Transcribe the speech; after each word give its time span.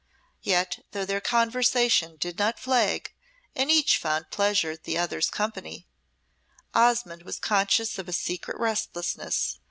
Yet 0.41 0.83
though 0.93 1.05
their 1.05 1.21
conversation 1.21 2.15
did 2.15 2.39
not 2.39 2.57
flag, 2.57 3.13
and 3.55 3.69
each 3.69 3.99
found 3.99 4.31
pleasure 4.31 4.71
in 4.71 4.79
the 4.83 4.97
other's 4.97 5.29
company, 5.29 5.85
Osmonde 6.73 7.21
was 7.21 7.37
conscious 7.37 7.99
of 7.99 8.09
a 8.09 8.13
secret 8.13 8.57
restlessness. 8.59 9.59